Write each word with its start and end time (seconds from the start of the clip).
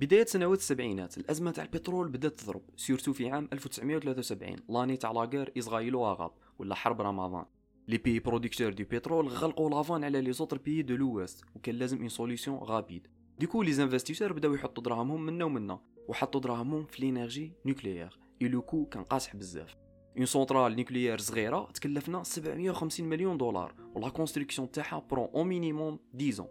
بداية 0.00 0.24
سنوات 0.24 0.58
السبعينات 0.58 1.18
الأزمة 1.18 1.50
تاع 1.50 1.64
البترول 1.64 2.08
بدأت 2.08 2.40
تضرب. 2.40 2.62
surtout 2.76 3.12
في 3.12 3.30
عام 3.30 3.48
1973 3.52 4.56
l'année 4.68 4.96
تاع 4.96 5.12
la 5.12 5.52
guerre 5.58 5.94
israélo-arabe 5.94 6.30
ولا 6.58 6.74
حرب 6.74 7.00
رمضان. 7.00 7.44
les 7.88 7.98
pays 7.98 8.20
producteurs 8.20 8.72
de 8.72 8.84
pétrole 8.90 9.28
غلقوا 9.28 9.70
la 9.70 9.80
vanne 9.80 10.04
على 10.04 10.20
les 10.20 10.32
autres 10.32 10.58
pays 10.58 10.82
de 10.82 10.96
l'Ouest 10.96 11.44
وكان 11.54 11.74
لازم 11.74 11.98
une 11.98 12.08
solution 12.08 12.56
rapide 12.56 13.06
du 13.38 13.46
coup 13.46 13.62
les 13.62 13.72
investisseurs 13.72 14.32
بداو 14.32 14.54
يحطوا 14.54 14.82
دراهمهم 14.82 15.26
منا 15.26 15.44
ومنا 15.44 15.80
وحطوا 16.08 16.40
دراهمهم 16.40 16.84
في 16.84 17.02
l'énergie 17.02 17.52
nucléaire 17.66 18.18
et 18.42 18.48
le 18.48 18.62
coût 18.62 18.86
كان 18.86 19.02
قاصح 19.02 19.36
بزاف. 19.36 19.76
une 20.16 20.26
centrale 20.26 20.76
nucléaire 20.76 21.18
صغيرة 21.18 21.70
تكلفنا 21.74 22.22
750 22.22 23.06
مليون 23.06 23.38
دولار 23.38 23.74
و 23.94 23.99
la 23.99 24.08
construction 24.08 24.70
تاعها 24.70 25.06
prend 25.10 25.28
au 25.34 25.44
minimum 25.44 25.98
10 26.20 26.48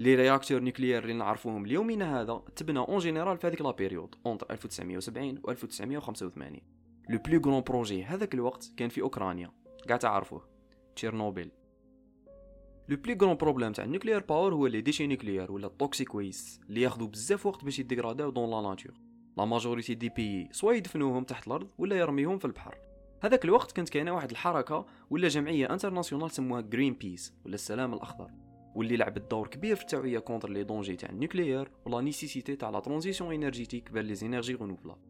les 0.00 0.14
réacteurs 0.14 0.60
nucléaires 0.60 1.02
اللي 1.02 1.14
نعرفوهم 1.14 1.64
اليومنا 1.64 2.20
هذا 2.20 2.42
تبنى 2.56 2.78
en 2.78 2.98
général 2.98 3.38
في 3.38 3.46
هذيك 3.46 3.62
la 3.62 3.70
période 3.70 4.14
entre 4.26 4.46
1970 4.50 5.40
و 5.44 5.50
1985 5.50 6.60
le 7.10 7.18
plus 7.18 7.40
grand 7.40 7.60
projet 7.60 8.04
هذاك 8.04 8.34
الوقت 8.34 8.72
كان 8.76 8.88
في 8.88 9.00
أوكرانيا. 9.00 9.50
كاع 9.88 9.96
تعرفوه 9.96 10.48
تشيرنوبيل. 10.96 11.50
le 12.88 12.96
plus 12.96 13.18
grand 13.22 13.36
problème 13.36 13.72
تاع 13.72 13.84
ال 13.84 13.88
nuclear 13.88 14.20
power 14.20 14.54
هو 14.54 14.66
les 14.66 14.80
déchets 14.80 15.06
nucléaires 15.06 15.52
ولا 15.52 15.66
ال 15.66 15.74
toxic 15.74 16.14
waste 16.14 16.62
اللي 16.68 16.80
ياخذوا 16.80 17.08
بزاف 17.08 17.46
وقت 17.46 17.64
باش 17.64 17.78
يديغراداو 17.78 18.30
dans 18.30 18.50
la 18.50 18.68
nature 18.68 18.94
la 19.38 19.44
majorité 19.44 19.94
des 19.94 20.08
pays 20.08 20.48
soit 20.52 20.72
يدفنوهم 20.72 21.24
تحت 21.24 21.46
الأرض 21.46 21.70
ولا 21.78 21.96
يرميهم 21.96 22.38
في 22.38 22.44
البحر. 22.44 22.78
هذاك 23.22 23.44
الوقت 23.44 23.72
كانت 23.72 23.88
كاينة 23.88 24.14
واحد 24.14 24.30
الحركة 24.30 24.86
ولا 25.10 25.28
جمعية 25.28 25.72
internationale 25.72 26.30
سموها 26.30 26.60
Greenpeace 26.60 27.34
ولا 27.44 27.54
السلام 27.54 27.94
الأخضر. 27.94 28.30
واللي 28.74 28.96
لعبت 28.96 29.30
دور 29.30 29.48
كبير 29.48 29.76
في 29.76 29.82
التوعية 29.82 30.18
contre 30.18 30.50
les 30.50 30.64
dangers 30.64 30.96
تاع 30.96 31.10
ال 31.10 31.16
nucléaire 31.16 31.70
و 31.86 31.91
la 31.91 32.00
nécessité 32.00 32.56
تاع 32.56 32.70
la 32.70 32.80
transition 32.80 33.34
énergétique 33.34 33.88
vers 33.88 34.02
les 34.02 34.14
énergies 34.14 34.54
renouvelables 34.54 35.00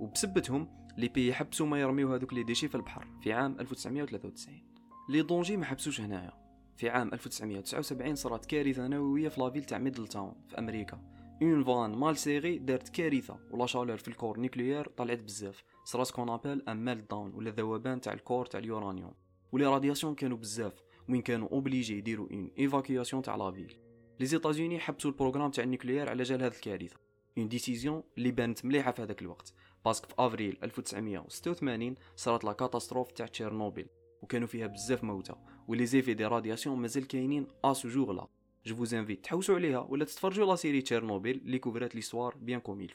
وبسبتهم 0.00 0.68
les 0.96 1.08
pays 1.08 1.34
حبسوا 1.34 1.66
ما 1.66 1.80
يرميو 1.80 2.14
هذوك 2.14 2.32
les 2.34 2.42
déchets 2.42 2.68
في 2.68 2.74
البحر 2.74 3.06
في 3.22 3.32
عام 3.32 3.60
1993 3.60 4.70
les 5.10 5.22
dangers 5.22 5.56
ما 5.56 5.64
حبسوش 5.64 6.00
هنايا. 6.00 6.32
في 6.76 6.88
عام 6.88 7.14
1979 7.14 8.14
صارت 8.14 8.46
كارثة 8.46 8.86
نووية 8.86 9.28
في 9.28 9.40
la 9.40 9.47
ville 9.47 9.64
تاع 9.64 9.78
ميدل 9.78 10.08
تاون 10.08 10.34
في 10.48 10.58
أمريكا. 10.58 11.00
une 11.42 11.64
vanne 11.64 11.90
mal 11.90 12.16
serrée 12.16 12.58
دارت 12.58 12.88
كارثه 12.88 13.38
و 13.50 13.55
la 13.55 13.66
chaleur 13.66 13.96
في 13.96 14.08
ال 14.08 14.13
cœur 14.13 14.40
nucléaire 14.40 14.88
طلعت 14.88 15.22
بزاف. 15.22 15.64
صرات 15.84 16.10
qu'on 16.10 16.28
appelle 16.28 16.62
un 16.68 16.84
meltdown 16.84 17.34
ولا 17.34 17.50
ذوبان 17.50 18.00
تاع 18.00 18.12
ال 18.12 18.18
cœur 18.18 18.46
تاع 18.46 18.60
اليورانيوم. 18.60 19.14
و 19.52 19.56
les 19.56 19.66
radiations 19.66 20.14
كانوا 20.14 20.36
بزاف. 20.38 20.82
وين 21.10 21.22
كانوا 21.22 21.48
obligés 21.48 21.98
يديروا 21.98 22.28
une 22.32 22.50
évacuation 22.58 23.22
تاع 23.22 23.36
la 23.36 23.47
ville 23.47 23.76
les 24.20 24.26
États-Unis 24.26 24.78
حبسوا 24.78 25.10
ال 25.10 25.14
programme 25.14 25.50
تاع 25.50 25.64
ال 25.64 25.69
nucléaire 25.69 26.10
على 26.10 26.22
جال 26.22 26.42
هذه 26.42 26.52
الكارثة. 26.52 26.96
une 27.38 27.48
décision 27.48 28.02
اللي 28.18 28.30
بانت 28.30 28.64
مليحة 28.64 28.92
في 28.92 29.02
هذاك 29.02 29.22
الوقت. 29.22 29.54
parce 29.84 29.99
que 29.99 30.08
في 30.08 30.14
افريل 30.18 30.58
1986 30.62 31.94
صارت 32.16 32.44
la 32.44 32.52
catastrophe 32.52 33.12
تاع 33.12 33.26
تشيرنوبيل 33.26 33.88
وكانوا 34.22 34.48
فيها 34.48 34.66
بزاف 34.66 35.04
موتى. 35.04 35.34
و 35.68 35.86
les 35.86 35.95
effets 35.95 36.14
des 36.14 36.26
radiations 36.26 36.78
مازال 36.78 37.06
كاينين 37.06 37.46
à 37.64 37.72
cela 37.72 38.26
je 38.66 38.76
vous 38.76 38.94
invite 38.94 39.24
تحوسوا 39.24 39.54
عليها 39.54 39.78
ولا 39.78 40.04
تتفرجوا 40.04 40.46
la 40.46 40.56
série 40.56 40.82
تشيرنوبيل 40.82 41.36
اللي 41.36 41.58
كوفرات 41.58 41.94
l'histoire 41.94 42.36
bien 42.36 42.60
comme 42.60 42.86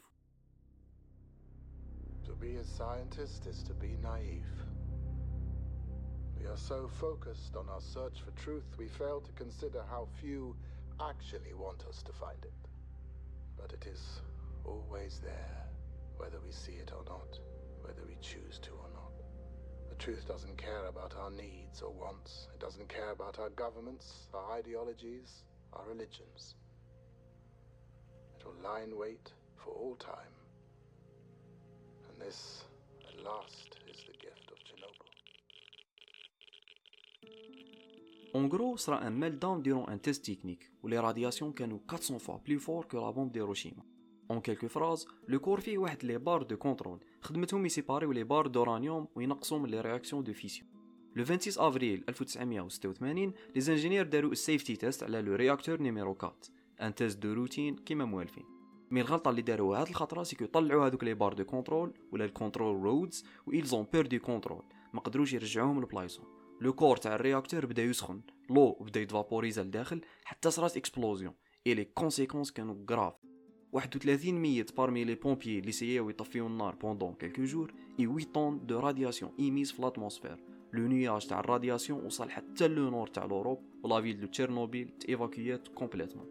To 2.25 2.33
be 2.41 2.55
a 2.57 2.63
scientist 2.63 3.41
is 3.51 3.63
to 3.63 3.73
be 3.73 3.91
naive. 4.09 4.74
We 6.45 6.51
are 6.51 6.57
so 6.57 6.87
focused 6.87 7.55
on 7.55 7.67
our 7.69 7.81
search 7.81 8.21
for 8.21 8.29
truth, 8.39 8.77
we 8.77 8.87
fail 8.87 9.19
to 9.19 9.31
consider 9.31 9.81
how 9.89 10.07
few 10.21 10.55
actually 11.01 11.55
want 11.55 11.83
us 11.89 12.03
to 12.03 12.13
find 12.13 12.37
it. 12.43 12.53
But 13.57 13.73
it 13.73 13.87
is 13.87 14.21
always 14.63 15.19
there, 15.23 15.65
whether 16.17 16.37
we 16.45 16.51
see 16.51 16.73
it 16.73 16.91
or 16.95 17.03
not, 17.05 17.39
whether 17.81 18.03
we 18.07 18.15
choose 18.21 18.59
to 18.59 18.69
or 18.69 18.89
not. 18.93 19.23
The 19.89 19.95
truth 19.95 20.27
doesn't 20.27 20.55
care 20.55 20.85
about 20.85 21.15
our 21.19 21.31
needs 21.31 21.81
or 21.81 21.91
wants, 21.91 22.47
it 22.53 22.59
doesn't 22.59 22.89
care 22.89 23.09
about 23.09 23.39
our 23.39 23.49
governments, 23.49 24.27
our 24.31 24.51
ideologies, 24.51 25.45
our 25.73 25.87
religions. 25.87 26.53
It 28.39 28.45
will 28.45 28.61
lie 28.63 28.81
in 28.81 28.95
wait 28.95 29.31
for 29.55 29.71
all 29.71 29.95
time. 29.95 30.35
And 32.11 32.21
this, 32.21 32.65
at 33.09 33.25
last, 33.25 33.77
is 33.89 33.97
the 34.05 34.13
gift 34.13 34.51
of 34.51 34.59
Chernobyl. 34.59 35.14
En 38.33 38.47
gros, 38.47 38.75
صرا 38.83 38.97
un 39.07 39.15
meltdown 39.21 39.61
durant 39.61 39.87
un 39.87 39.97
test 39.97 40.25
technique 40.25 40.69
où 40.83 40.87
les 40.87 40.99
radiations 40.99 41.53
كانوا 41.55 41.79
400 41.87 42.19
fois 42.19 42.41
plus 42.43 42.59
fort 42.59 42.87
que 42.87 42.97
la 42.97 43.11
bombe 43.11 43.31
d'Hiroshima. 43.31 43.83
En 44.29 44.41
quelques 44.41 44.67
phrases, 44.67 45.05
le 45.27 45.39
cœur 45.39 45.59
فيه 45.59 45.77
واحد 45.77 46.03
les 46.03 46.17
barres 46.17 46.43
de 46.43 46.57
contrôle 46.57 46.99
خدمتهم 47.21 47.65
يسيباريو 47.65 48.11
les 48.11 48.23
barres 48.23 48.47
d'uranium 48.47 49.07
وينقصوا 49.15 49.59
من 49.59 49.69
les 49.69 49.81
réactions 49.81 50.23
de 50.23 50.33
fission. 50.33 50.69
Le 51.15 51.25
26 51.25 51.67
افريل 51.67 52.03
1986 52.09 53.33
les 53.55 53.61
ingénieurs 53.61 54.05
داروا 54.05 54.31
ال 54.31 54.38
safety 54.38 54.75
test 54.75 55.03
على 55.03 55.21
le 55.21 55.35
réacteur 55.35 55.81
numéro 55.81 56.11
4 56.11 56.35
un 56.81 56.95
test 56.95 57.17
de 57.19 57.33
routine 57.33 57.75
كيما 57.75 58.05
موالفين 58.05 58.45
mais 58.91 59.01
الغلطه 59.01 59.29
اللي 59.29 59.41
داروها 59.41 59.81
هاد 59.81 59.87
الخطره 59.87 60.23
c'est 60.23 60.37
que 60.37 60.45
طلعوا 60.45 60.87
هذوك 60.87 61.03
les 61.03 61.13
barres 61.13 61.33
de 61.33 61.43
contrôle 61.43 61.93
ولا 62.11 62.25
ال 62.25 62.33
control 62.33 62.83
rods 62.83 63.25
و 63.47 63.51
les 63.51 63.75
barres 63.75 64.07
de 64.07 64.19
contrôle 64.19 64.63
ما 64.93 64.99
قدروش 64.99 65.33
يرجعوهم 65.33 65.81
لبلايصهم 65.81 66.25
le 66.61 66.73
cœur 66.73 66.97
تاع 66.97 67.15
ال 67.15 67.21
réacteur 67.21 67.65
بدا 67.65 67.83
يسخن 67.83 68.21
l'eau 68.49 68.71
بدا 68.81 69.01
يتفابوريزا 69.01 69.63
لداخل 69.63 70.01
حتى 70.23 70.51
صرات 70.51 70.77
explosion. 70.77 71.33
et 71.67 71.73
les 71.73 71.85
conséquences 71.85 72.51
كانوا 72.51 72.75
غراف 72.89 73.13
31 73.73 74.33
ميت 74.33 74.77
parmi 74.77 75.03
les 75.03 75.15
pompiers 75.15 75.59
اللي 75.59 75.71
سياو 75.71 76.09
يطفيو 76.09 76.47
النار 76.47 76.75
pendant 76.75 77.13
quelques 77.13 77.43
jours 77.43 77.73
et 77.99 78.05
8 78.05 78.25
tonnes 78.25 78.65
de 78.65 78.79
radiations 78.79 79.31
émises 79.39 79.71
في 79.71 79.81
l'atmosphère 79.81 80.43
le 80.73 80.87
nuage 80.87 81.27
تاع 81.27 81.39
ال 81.39 81.46
radiation 81.46 82.05
وصل 82.05 82.29
حتى 82.29 82.67
le 82.67 82.89
nord 82.89 83.07
تاع 83.07 83.25
l'Europe 83.25 83.59
و 83.83 83.89
la 83.89 84.01
ville 84.01 84.19
de 84.19 84.27
تشيرنوبيل 84.27 84.89
تيفاكيات 84.99 85.67
complètement 85.67 86.25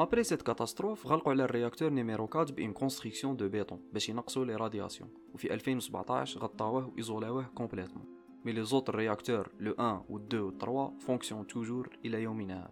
après 0.00 0.24
cette 0.24 0.42
catastrophe 0.42 1.06
غلقوا 1.06 1.32
على 1.32 1.44
ال 1.44 1.49
réacteur 1.49 1.90
numéro 1.90 2.24
4 2.24 2.52
ب 2.52 2.57
une 2.57 2.72
construction 2.72 3.36
de 3.36 3.48
béton 3.48 3.80
باش 3.92 4.08
ينقصوا 4.08 4.44
les 4.44 4.56
radiations 4.56 5.10
وفي 5.34 5.54
2017 5.54 6.40
غطاوه 6.40 6.88
وايزولاوه 6.88 7.42
complètement 7.54 8.19
mais 8.44 8.52
les 8.52 8.64
autres 8.64 8.90
réacteurs 8.90 9.50
le 9.58 9.74
1 9.78 10.04
و 10.08 10.16
2 10.18 10.42
و 10.42 10.50
3 10.50 10.98
fonctionnent 10.98 11.46
toujours 11.46 11.98
إلى 12.04 12.22
يومنا 12.22 12.58
هذا 12.58 12.70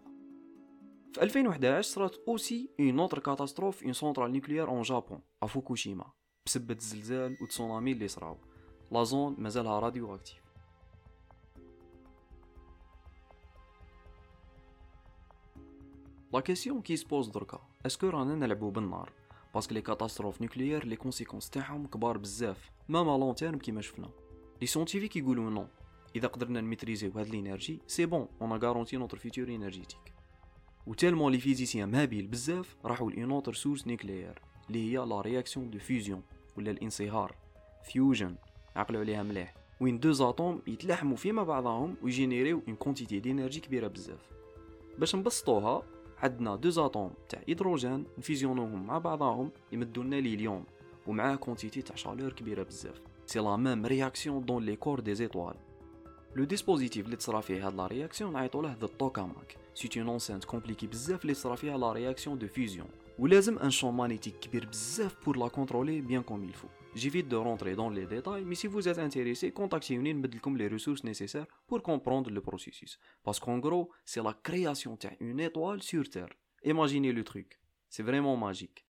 في 1.13 1.23
2011 1.23 1.83
صرات 1.83 2.17
aussi 2.29 2.71
une 2.81 3.01
autre 3.01 3.19
catastrophe 3.19 3.83
en 3.83 3.93
centrale 3.93 4.33
nucléaire 4.33 4.69
au 4.69 4.83
Japon 4.83 5.21
à 5.43 5.47
فوكوشيما 5.47 6.13
بسبب 6.47 6.71
الزلزال 6.71 7.37
والتسونامي 7.41 7.93
اللي 7.93 8.09
صراو 8.09 8.37
la 8.93 9.05
zone 9.05 9.37
مازالها 9.39 9.79
radioactive 9.79 10.49
la 16.33 16.41
question 16.41 16.83
qui 16.83 16.97
se 16.97 17.07
pose 17.07 17.29
دركا 17.29 17.61
est-ce 17.87 18.01
que 18.01 18.09
رانا 18.09 18.35
نلعبو 18.35 18.71
بالنار? 18.71 19.13
parce 19.55 19.67
que 19.67 19.75
les 19.75 19.81
catastrophes 19.81 20.43
nucléaires 20.43 20.87
les 20.87 20.97
conséquences 20.97 21.51
تاعهم 21.51 21.87
كبار 21.87 22.19
بزاف 22.19 22.71
même 22.89 23.07
long 23.07 23.35
terme 23.35 23.59
كيما 23.59 23.81
شفنا. 23.81 24.11
les 24.61 24.67
scientifiques 24.67 25.17
يقولوا 25.17 25.51
non 25.51 25.67
اذا 26.17 26.29
قدرنا 26.29 26.61
نميتريزيو 26.61 27.11
هاد 27.17 27.29
l'énergie 27.29 27.79
c'est 27.87 28.07
bon 28.07 28.29
on 28.43 28.53
garantit 28.53 28.97
notre 28.97 29.19
futur 29.19 29.49
énergétique 29.49 30.19
و 30.87 30.95
tellement 30.95 31.33
les 31.33 31.39
physiciens 31.39 31.89
مهابيل 31.89 32.27
بزاف 32.27 32.77
راحوا 32.85 33.11
ل 33.11 33.16
une 33.16 33.31
autre 33.31 33.55
source 33.55 33.87
nucléaire 33.87 34.43
اللي 34.69 34.93
هي 34.93 34.97
la 34.97 35.21
réaction 35.21 35.71
de 35.71 35.79
fusion 35.79 36.23
ولا 36.57 36.71
الانصهار 36.71 37.35
fusion 37.85 38.37
عقلوا 38.77 39.01
عليها 39.01 39.23
مليح 39.23 39.55
وين 39.81 40.01
deux 40.01 40.13
atomes 40.13 40.63
يتلاحموا 40.67 41.17
فيما 41.17 41.43
بعضهم 41.43 41.97
ويجينيريو 42.03 42.63
une 42.69 42.77
quantité 42.77 43.21
d'énergie 43.21 43.61
كبيره 43.61 43.89
بزاف 43.89 44.31
باش 44.99 45.15
نبسطوها 45.15 45.83
عندنا 46.19 46.57
deux 46.57 46.71
atomes 46.71 47.11
تاع 47.29 47.43
هيدروجين 47.49 48.05
نفيزيونوهم 48.19 48.87
مع 48.87 48.99
بعضهم 48.99 49.51
يمدوا 49.73 50.05
لنا 50.05 50.17
l'hélium 50.17 50.65
ومعاه 51.07 51.37
quantité 51.37 51.83
تاع 51.83 51.97
chaleur 51.97 52.33
كبيره 52.33 52.63
بزاف 52.63 53.03
c'est 53.29 53.39
la 53.39 53.57
même 53.57 53.87
réaction 53.87 54.45
dans 54.45 54.65
les 54.65 54.77
cœurs 54.77 55.01
des 55.01 55.15
étoiles 55.15 55.55
le 56.37 56.45
dispositif 56.45 57.07
اللي 57.07 57.17
تصرا 57.17 57.41
فيه 57.41 57.67
هاد 57.67 57.75
la 57.75 57.87
réaction 57.87 58.33
نعيطو 58.33 58.63
له 58.63 58.77
the 58.81 58.87
tokamak 58.87 59.57
c'est 59.75 59.97
une 59.97 60.09
enceinte 60.09 60.45
compliquée 60.45 60.87
بزاف 60.87 61.23
اللي 61.23 61.35
تصرا 61.35 61.57
فيها 61.57 61.79
la 61.79 61.93
réaction 61.93 62.39
de 62.39 62.47
fusion 62.47 62.89
ولازم 63.19 63.59
un 63.59 63.71
champ 63.71 63.95
magnétique 63.95 64.39
كبير 64.39 64.67
بزاف 64.67 65.25
pour 65.25 65.37
la 65.37 65.49
contrôler 65.49 66.01
bien 66.01 66.23
comme 66.23 66.45
il 66.45 66.53
faut 66.53 66.69
j'évite 66.97 67.25
de 67.25 67.43
rentrer 67.43 67.75
dans 67.75 67.95
les 67.95 68.07
détails 68.07 68.45
mais 68.45 68.55
si 68.55 68.69
vous 68.69 68.89
êtes 68.89 68.99
intéressés 68.99 69.51
كونتاكتيوني 69.51 70.13
نمدلكم 70.13 70.57
les 70.57 70.67
ressources 70.67 71.05
nécessaires 71.05 71.45
pour 71.69 71.81
comprendre 71.81 72.31
le 72.31 72.41
processus 72.41 72.99
parce 73.27 73.44
que 73.44 73.55
en 73.55 73.61
gros 73.61 73.93
c'est 74.05 74.21
la 74.21 74.33
création 74.47 74.99
تاع 74.99 75.17
une 75.23 75.41
étoile 75.41 75.83
sur 75.83 76.05
Terre 76.05 76.39
Imaginez 76.65 77.13
le 77.13 77.23
truc. 77.23 77.61
C'est 77.89 78.03
vraiment 78.03 78.37
magique. 78.37 78.88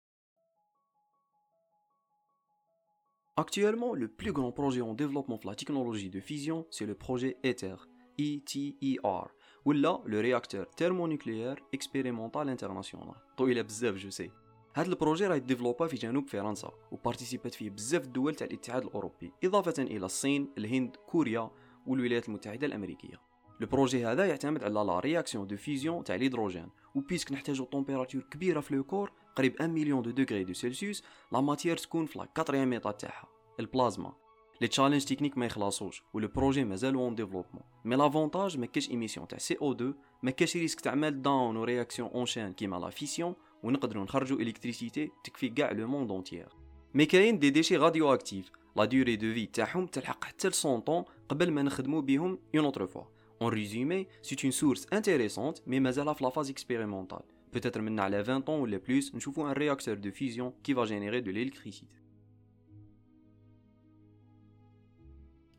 Actuellement, 3.37 3.95
le 3.95 4.09
plus 4.09 4.33
grand 4.33 4.53
projet 4.53 4.83
en 4.83 4.95
développement 4.95 5.39
de 5.43 5.47
la 5.47 5.55
technologie 5.55 6.11
de 6.11 6.21
fusion, 6.21 6.67
c'est 6.71 6.87
le 6.87 6.95
projet 6.95 7.37
ITER, 7.45 7.77
E-T-E-R, 8.19 9.29
ou 9.65 9.73
là, 9.73 10.01
le 10.05 10.21
réacteur 10.21 10.67
thermonucléaire 10.77 11.57
expérimental 11.73 12.49
international. 12.49 13.15
طويلة 13.37 13.63
بزاف 13.63 13.97
je 13.97 14.11
sais. 14.11 14.31
هذا 14.75 14.89
البروجي 14.89 15.27
راه 15.27 15.37
يديفلوبا 15.37 15.87
في 15.87 15.97
جنوب 15.97 16.29
فرنسا 16.29 16.71
وبارتيسيبات 16.91 17.55
فيه 17.55 17.71
بزاف 17.71 18.05
الدول 18.05 18.35
تاع 18.35 18.47
الاتحاد 18.47 18.85
الاوروبي 18.85 19.33
اضافه 19.45 19.83
الى 19.83 20.07
الصين 20.07 20.49
الهند 20.59 20.97
كوريا 20.97 21.51
والولايات 21.87 22.29
المتحده 22.29 22.67
الامريكيه 22.67 23.21
لو 23.61 23.67
بروجي 23.67 24.07
هذا 24.07 24.27
يعتمد 24.27 24.65
على 24.65 24.75
لا 24.75 25.01
رياكسيون 25.01 25.47
دو 25.47 25.57
فيزيون 25.57 26.05
تاع 26.05 26.15
الهيدروجين 26.15 26.69
وبيسك 26.95 27.33
نحتاجو 27.33 27.65
طومبيراتور 27.65 28.23
كبيره 28.23 28.61
في 28.61 28.75
لو 28.75 28.85
كور 28.85 29.13
قريب 29.36 29.56
1 29.60 29.70
million 29.70 30.02
de 30.02 30.12
degrés 30.12 30.44
de 30.44 30.54
Celsius 30.54 31.04
la 31.32 31.42
matière 31.42 31.78
تكون 31.78 32.06
في 32.06 32.20
la 32.20 32.28
4 32.40 32.74
état 32.74 32.92
تاعها 32.92 33.28
البلازما. 33.60 34.14
les 34.62 34.68
challenges 34.68 35.06
techniques 35.06 35.38
ما 35.38 35.46
يخلصوش 35.46 36.04
و 36.14 36.18
le 36.18 36.28
projet 36.28 36.64
مازال 36.64 36.96
en 36.96 37.16
développement. 37.16 37.64
mais 37.86 37.96
l'avantage 37.96 38.58
ما 38.58 38.66
كاش 38.66 38.90
émission 38.90 39.28
تاع 39.28 39.38
CO 39.38 39.72
2 39.72 39.94
ما 40.24 40.32
كاش 40.32 40.58
risque 40.58 40.82
تاع 40.82 40.96
meltdown 40.96 41.58
و 41.58 41.64
réaction 41.64 42.10
en 42.10 42.26
chaîne 42.26 42.54
كيما 42.54 42.76
la 42.76 42.90
fission 42.90 43.36
ونقدروا 43.64 44.04
نخرجوا 44.04 44.40
électricité 44.40 45.12
تكفي 45.24 45.50
كاع 45.50 45.72
le 45.72 45.88
monde 45.88 46.12
entier 46.12 46.50
مي 46.94 47.06
كاين 47.06 47.40
دي 47.40 47.50
ديشي 47.50 47.78
راديو 47.78 48.14
اكتيف 48.14 48.52
لا 48.76 48.86
دوري 48.86 49.16
دو 49.16 49.34
في 49.34 49.46
تاعهم 49.46 49.88
تلحق 49.88 50.24
حتى 50.24 50.48
ل 50.48 50.52
100 50.66 50.80
طون 50.80 51.04
قبل 51.30 51.52
ما 51.52 51.62
نخدموا 51.62 52.02
بهم 52.02 52.40
اون 52.56 52.66
اوتر 52.66 52.88
فوا 52.88 53.04
En 53.40 53.48
résumé, 53.48 54.08
c'est 54.22 54.44
une 54.44 54.52
source 54.52 54.88
intéressante, 54.92 55.62
mais 55.68 55.80
mazala 55.80 56.16
la 56.22 56.32
phase 56.32 56.50
expérimentale. 56.50 57.26
Peut-être 57.55 57.81
maintenant 57.81 58.05
à 58.05 58.23
20 58.23 58.49
ans 58.49 58.61
ou 58.61 58.67
les 58.67 58.79
plus, 58.79 59.13
nous 59.13 59.21
avons 59.27 59.47
un 59.47 59.53
réacteur 59.53 59.97
de 59.97 60.11
fusion 60.11 60.55
qui 60.63 60.73
va 60.73 60.85
générer 60.85 61.21
de 61.21 61.31
l'électricité. 61.31 62.01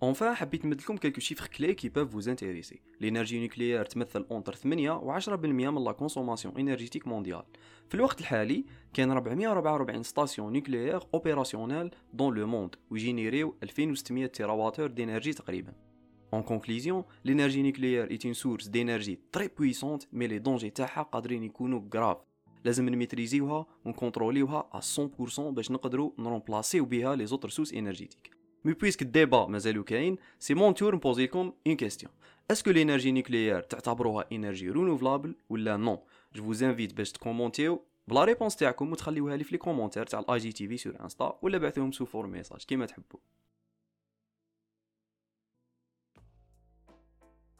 Enfin, 0.04 0.34
حبيت 0.34 0.66
نمدلكم 0.66 0.98
quelques 0.98 1.20
chiffres 1.20 1.48
clés 1.48 1.76
qui 1.76 1.90
peuvent 1.92 2.10
vous 2.10 2.28
intéresser. 2.28 2.82
L'énergie 3.00 3.40
nucléaire 3.40 3.88
تمثل 3.88 4.26
entre 4.30 4.54
8 4.66 4.90
و 4.90 5.20
10% 5.20 5.46
من 5.46 5.86
la 5.86 5.94
consommation 5.94 6.52
énergétique 6.58 7.06
mondiale. 7.06 7.46
في 7.90 7.96
الوقت 7.96 8.20
الحالي 8.20 8.66
كاين 8.94 9.12
444 9.12 10.04
ستاسيون 10.04 10.54
نوكليير 10.54 11.00
اوبيراسيونيل 11.14 11.92
دون 12.14 12.36
لو 12.36 12.48
موند 12.48 12.76
ويجينيريو 12.92 13.56
2600 13.64 14.26
تيراواتور 14.26 14.88
دينرجي 14.88 15.34
تقريبا. 15.34 15.85
En 16.32 16.44
conclusion, 16.44 17.06
l'énergie 17.26 17.64
nucléaire 17.64 18.08
est 18.10 18.24
une 18.24 18.34
source 18.34 18.70
d'énergie 18.70 19.20
très 19.32 19.50
puissante, 19.50 20.08
mais 20.14 20.28
les 20.28 20.40
dangers 20.40 20.72
تاعها 20.72 21.02
قادرين 21.02 21.44
يكونوا 21.44 21.82
graves. 21.96 22.22
لازم 22.66 22.90
نميتريزيوها 22.90 23.66
ونكونتروليوها 23.86 24.70
à 24.74 24.80
100% 24.80 25.40
باش 25.40 25.72
نقدروا 25.72 26.12
نرومبلاسيو 26.20 26.86
بها 26.86 27.16
les 27.16 27.30
autres 27.30 27.50
sources 27.50 27.74
énergétiques. 27.74 28.32
Mais 28.64 28.76
puisque 28.76 29.02
le 29.02 29.12
débat 29.12 29.50
مازالو 29.50 29.84
كاين, 29.84 30.18
c'est 30.40 30.56
mon 30.56 30.74
tour 30.74 30.92
de 30.92 30.98
poser 30.98 31.28
comme 31.28 31.52
une 31.66 31.78
question. 31.78 32.10
Est-ce 32.52 32.64
que 32.64 32.70
l'énergie 32.70 33.12
nucléaire 33.12 33.68
تعتبروها 33.70 34.26
énergie 34.32 34.70
renouvelable 34.70 35.36
ولا 35.50 35.78
non 35.78 36.00
Je 36.38 36.42
vous 36.42 36.64
invite 36.64 36.94
باش 36.96 37.12
تكومونتيو 37.12 37.82
بلا 38.08 38.24
ريبونس 38.24 38.56
تاعكم 38.56 38.92
وتخليوها 38.92 39.38
لي 39.38 39.44
في 39.44 39.52
لي 39.52 39.58
كومونتير 39.58 40.06
تاع 40.06 40.20
الاي 40.20 40.38
جي 40.38 40.52
تي 40.52 40.68
في 40.68 40.78
سور 40.78 40.94
انستا 41.04 41.40
ولا 41.42 41.58
بعثوهم 41.58 41.92
سو 41.92 42.06
فور 42.06 42.28
ميساج 42.28 42.64
كيما 42.64 42.86
تحبوا 42.86 43.20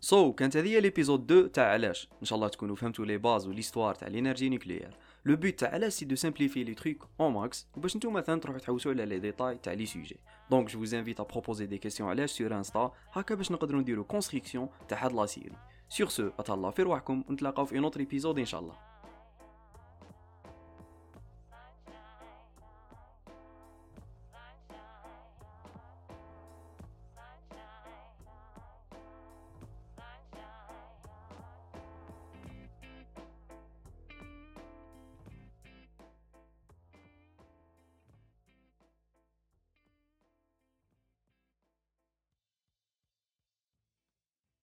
سو 0.07 0.31
so, 0.31 0.35
كانت 0.35 0.57
هذه 0.57 0.79
l'épisode 0.79 1.33
2 1.33 1.53
تاع 1.53 1.73
علاش 1.73 2.09
ان 2.21 2.27
شاء 2.27 2.37
الله 2.37 2.49
تكونوا 2.49 2.77
فهمتوا 2.77 3.07
les 3.07 3.19
bases 3.19 3.49
و 3.49 3.53
l'histoire 3.53 3.95
تاع 3.95 4.09
l'énergie 4.09 4.49
nucléaire 4.49 4.97
le 5.25 5.37
but 5.37 5.59
تاع 5.59 5.71
علاش 5.71 5.93
c'est 5.93 6.05
de 6.05 6.15
simplifier 6.17 6.65
les 6.65 6.75
trucs 6.75 7.09
un 7.21 7.33
max 7.33 7.67
وباش 7.77 7.97
نتوما 7.97 8.21
مثلا 8.21 8.41
تروحوا 8.41 8.61
تحوسوا 8.61 8.93
على 8.93 9.07
les 9.07 9.19
détails 9.19 9.59
تاع 9.59 9.73
les 9.73 9.87
sujets 9.87 10.17
donc 10.51 10.71
je 10.71 10.85
vous 10.85 10.91
invite 10.91 11.21
à 11.21 11.25
proposer 11.25 11.67
des 11.67 11.79
questions 11.87 12.01
علاش 12.01 12.31
sur 12.31 12.57
Insta 12.57 12.93
هكا 13.13 13.35
باش 13.35 13.53
نقدروا 13.53 13.81
نديروا 13.81 14.05
construction 14.05 14.69
تاع 14.89 15.05
هاد 15.05 15.13
la 15.13 15.27
série 15.27 15.57
sur 15.89 16.09
ce 16.09 16.31
اتهلاو 16.39 16.71
في 16.71 16.83
رواحكم 16.83 17.25
ونتلاقاو 17.29 17.65
في 17.65 17.75
un 17.77 17.85
autre 17.85 18.01
épisode 18.01 18.39
ان 18.39 18.45
شاء 18.45 18.61
الله 18.61 18.75